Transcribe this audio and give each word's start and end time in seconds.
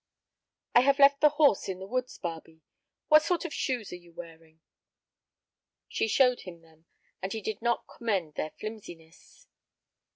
"I 0.73 0.79
have 0.81 0.97
left 0.97 1.21
the 1.21 1.29
horse 1.37 1.69
in 1.69 1.77
the 1.77 1.85
woods, 1.85 2.17
Barbe. 2.17 2.61
What 3.09 3.21
sort 3.21 3.45
of 3.45 3.53
shoes 3.53 3.91
are 3.93 3.97
you 3.97 4.11
wearing?" 4.11 4.59
She 5.89 6.07
showed 6.07 6.39
him 6.39 6.61
them, 6.63 6.87
and 7.21 7.33
he 7.33 7.39
did 7.39 7.61
not 7.61 7.85
commend 7.87 8.33
their 8.33 8.49
flimsiness. 8.49 9.45